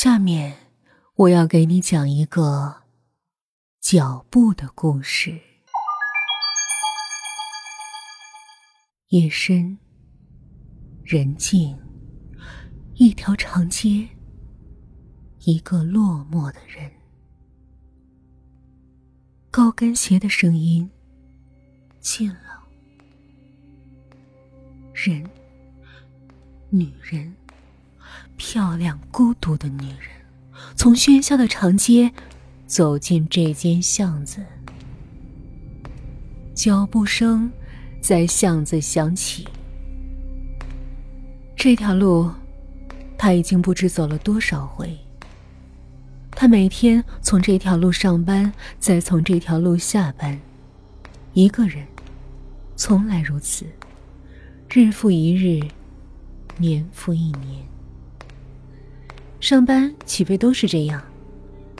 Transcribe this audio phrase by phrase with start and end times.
[0.00, 0.56] 下面
[1.16, 2.82] 我要给你讲一个
[3.80, 5.36] 脚步的故事。
[9.08, 9.76] 夜深
[11.02, 11.76] 人静，
[12.94, 14.08] 一条长街，
[15.40, 16.88] 一个落寞的人，
[19.50, 20.88] 高跟鞋的声音
[21.98, 22.62] 近了，
[24.94, 25.28] 人，
[26.70, 27.34] 女人。
[28.38, 30.08] 漂亮孤独的女人，
[30.74, 32.10] 从喧嚣的长街
[32.66, 34.42] 走进这间巷子。
[36.54, 37.50] 脚步声
[38.00, 39.46] 在巷子响起。
[41.54, 42.30] 这条路，
[43.18, 44.96] 他已经不知走了多少回。
[46.30, 50.40] 他每天从这条路上班，再从这条路下班，
[51.32, 51.84] 一个人，
[52.76, 53.66] 从来如此，
[54.70, 55.60] 日复一日，
[56.56, 57.66] 年复一年。
[59.40, 61.02] 上班起飞都是这样，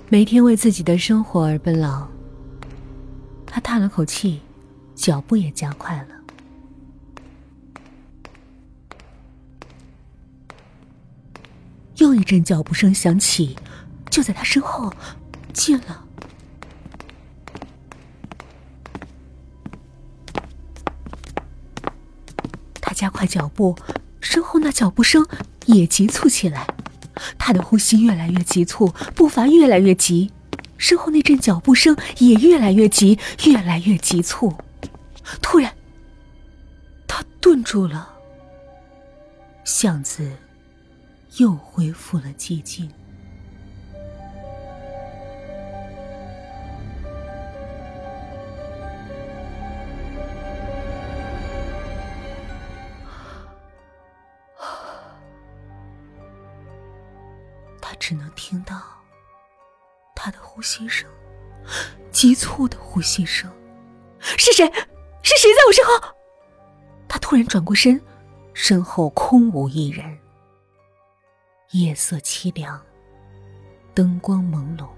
[0.08, 2.06] 每天为自己的生活而奔劳。
[3.44, 4.40] 他叹了口气，
[4.94, 6.08] 脚步也加快了。
[11.96, 13.56] 又一阵脚步声响起，
[14.08, 14.92] 就在他身后，
[15.52, 16.04] 近了。
[22.80, 23.76] 他加快脚步，
[24.20, 25.26] 身后那脚步声
[25.66, 26.66] 也急促起来。
[27.38, 30.30] 他的呼吸越来越急促，步伐越来越急，
[30.76, 34.54] 身后那阵脚步声也越来越急，越来越急促。
[35.42, 35.72] 突然，
[37.06, 38.10] 他顿住了。
[39.64, 40.32] 巷子
[41.36, 42.90] 又恢复了寂静。
[58.08, 58.74] 只能听到
[60.16, 61.06] 他的呼吸声，
[62.10, 63.52] 急促的呼吸声。
[64.18, 64.64] 是谁？
[65.22, 66.16] 是谁在我身后？
[67.06, 68.00] 他突然转过身，
[68.54, 70.18] 身后空无一人。
[71.72, 72.80] 夜色凄凉，
[73.92, 74.88] 灯光朦胧，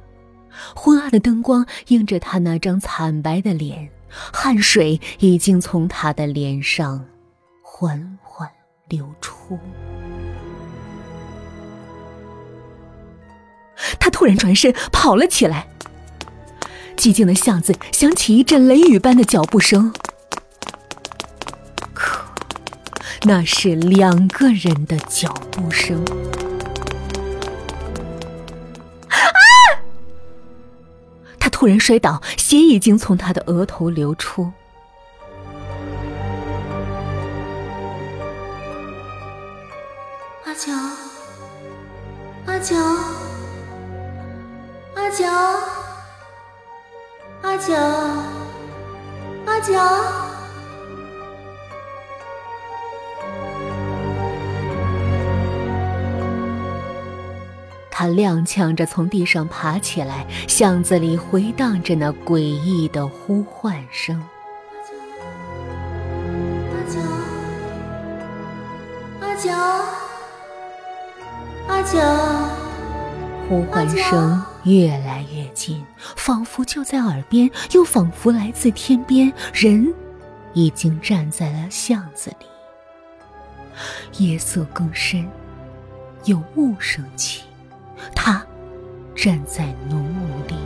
[0.76, 7.04] 昏暗的灯光映着他那张惨白的脸，汗水已经从他的脸上
[7.60, 8.48] 缓缓
[8.86, 9.58] 流出。
[13.98, 15.68] 他突然转身跑了起来。
[16.96, 19.90] 寂静的巷子响起一阵雷雨般的脚步声，
[21.94, 22.20] 可
[23.22, 26.04] 那是两个人的脚步声。
[29.08, 29.18] 啊！
[31.38, 34.52] 他突然摔倒，血已经从他的额头流出。
[40.44, 40.72] 阿乔，
[42.44, 42.76] 阿乔。
[45.10, 45.26] 阿乔，
[47.42, 47.74] 阿九，
[49.44, 49.74] 阿九，
[57.90, 64.22] 他踉跄着从地上爬起来，巷子里回荡着那诡异的呼唤声。
[66.70, 67.00] 阿九，
[69.26, 69.50] 阿九，
[71.66, 72.04] 阿九，阿
[72.46, 72.60] 乔。
[73.48, 75.84] 呼唤声越来越近，
[76.16, 79.32] 仿佛就在耳边，又仿佛来自天边。
[79.52, 79.92] 人
[80.54, 82.46] 已经站在了巷子里，
[84.24, 85.28] 夜色更深，
[86.24, 87.42] 有雾升起，
[88.14, 88.46] 他
[89.16, 90.59] 站在浓雾里。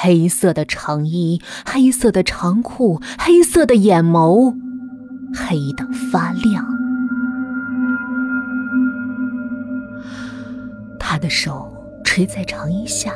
[0.00, 4.54] 黑色的长衣，黑色的长裤，黑色的眼眸，
[5.34, 6.64] 黑的发亮。
[11.00, 11.68] 他的手
[12.04, 13.12] 垂在长衣下，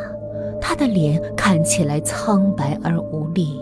[0.61, 3.61] 他的脸看起来苍白而无力。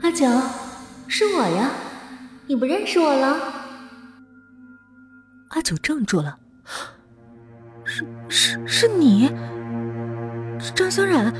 [0.00, 0.26] 阿九，
[1.08, 1.70] 是我呀，
[2.46, 3.36] 你不认识我了？
[5.50, 6.38] 阿九怔住了，
[7.84, 9.30] 是是是你。
[10.74, 11.32] 张小冉，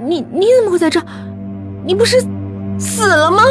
[0.00, 1.00] 你你怎么会在这？
[1.84, 2.20] 你不是
[2.78, 3.42] 死了吗？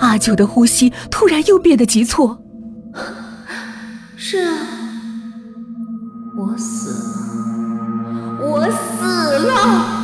[0.00, 2.36] 阿九的呼吸突然又变得急促。
[4.16, 4.52] 是啊，
[6.36, 9.97] 我死了，我死了。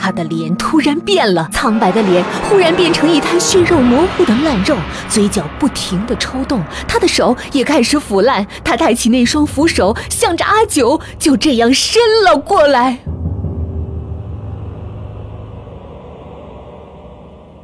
[0.00, 4.74] 他的脸突然变了，苍白的脸忽然变成一滩血肉模糊的烂肉，
[5.10, 8.46] 嘴角不停的抽动，他的手也开始腐烂。
[8.64, 12.98] 他抬起那双扶手，向着阿九就这样伸了过来。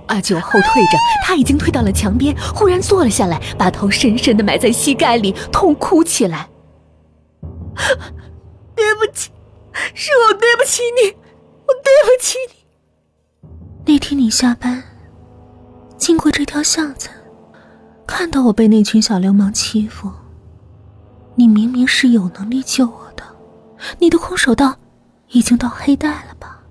[0.09, 6.47] 阿九后退着，他已经退到了墙边，忽然坐了下来，把头深深的埋在膝盖里，痛哭起来。
[8.77, 9.31] 对不起，
[9.95, 11.17] 是我对不起你，
[11.67, 13.49] 我对不起你。
[13.87, 14.83] 那天你下班
[15.97, 17.09] 经过这条巷子，
[18.07, 20.13] 看到我被那群小流氓欺负，
[21.35, 23.25] 你明明是有能力救我的，
[23.99, 24.79] 你的空手道
[25.31, 26.63] 已经到黑带了吧？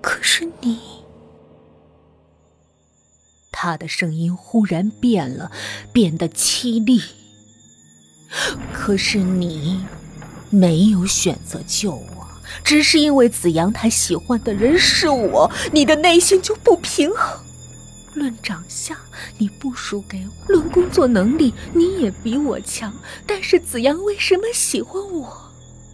[0.00, 0.80] 可是你……
[3.50, 5.52] 他的声音忽然变了，
[5.92, 7.00] 变得凄厉。
[8.72, 9.84] 可是你
[10.50, 12.21] 没有选择救我，
[12.64, 17.40] 只是因为子阳他喜欢的人是我，你的内心就不平衡。
[18.14, 18.96] 论长相，
[19.38, 22.92] 你不输给我；论工作能力，你也比我强。
[23.26, 25.50] 但是子阳为什么喜欢我？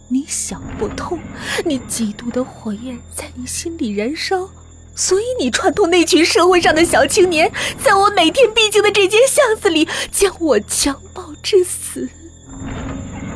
[0.09, 1.17] 你想不通。
[1.65, 4.49] 你嫉妒的火焰在你心里燃烧。
[4.95, 7.49] 所以你串通那群社会上的小青年，
[7.81, 12.09] 在我每天必经的这间巷子里将我强暴致死。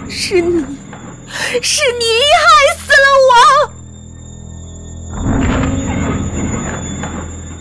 [0.10, 0.66] 是你，
[1.62, 2.06] 是你
[2.40, 2.44] 害
[2.80, 3.74] 死了我。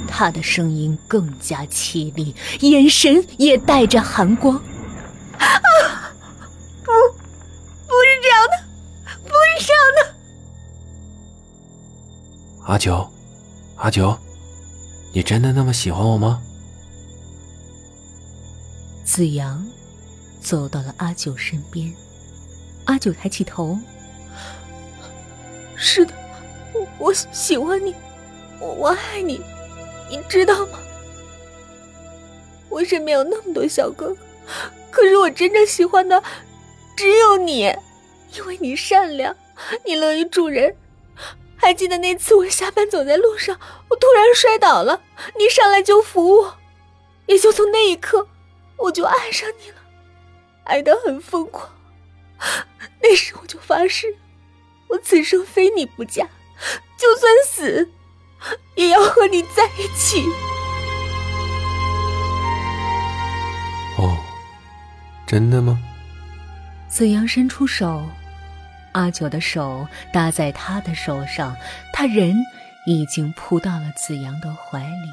[0.07, 4.57] 他的声音更加凄厉，眼神也带着寒光。
[5.39, 5.61] 啊，
[6.85, 6.93] 不，
[7.87, 8.53] 不是这样的，
[9.25, 10.15] 不是这样的。
[12.67, 13.11] 阿九。
[13.77, 14.17] 阿九，
[15.13, 16.41] 你真的那么喜欢我吗？
[19.05, 19.67] 子阳
[20.41, 21.93] 走到了阿九身边，
[22.85, 23.79] 阿九抬起头
[25.77, 26.13] ：“是的，
[26.75, 27.95] 我我喜欢你，
[28.61, 29.41] 我我爱你，
[30.11, 30.79] 你知道吗？
[32.69, 34.17] 我身边有那么多小哥哥，
[34.91, 36.23] 可是我真正喜欢的
[36.97, 37.73] 只有你，
[38.35, 39.37] 因为你善良，
[39.85, 40.75] 你乐于助人。”
[41.55, 43.57] 还记得那次我下班走在路上，
[43.89, 45.01] 我突然摔倒了，
[45.39, 46.55] 你上来就扶我，
[47.27, 48.27] 也就从那一刻，
[48.77, 49.77] 我就爱上你了，
[50.65, 51.71] 爱得很疯狂。
[53.01, 54.17] 那时我就发誓，
[54.89, 56.27] 我此生非你不嫁，
[56.97, 57.91] 就算死，
[58.77, 60.25] 也要和你在一起。
[63.99, 64.17] 哦，
[65.27, 65.79] 真的吗？
[66.89, 68.03] 子阳伸出手。
[68.93, 71.57] 阿九的手搭在他的手上，
[71.95, 72.37] 他人
[72.87, 75.09] 已经扑到了子阳的怀里。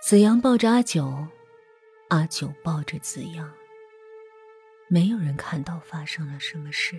[0.00, 1.26] 子阳抱着阿九，
[2.10, 3.50] 阿九抱着子阳。
[4.90, 6.96] 没有人看到发生了什么事，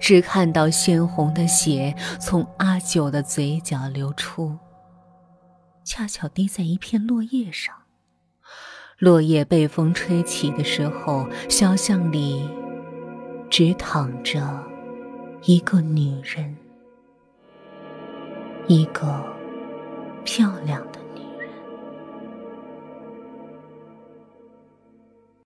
[0.00, 4.58] 只看到鲜红的血从阿九的嘴角流出，
[5.84, 7.74] 恰巧滴在一片落叶上。
[8.98, 12.48] 落叶被风吹起的时候，小巷里。
[13.50, 14.62] 只躺着
[15.44, 16.54] 一个女人，
[18.66, 19.24] 一个
[20.22, 20.97] 漂亮的。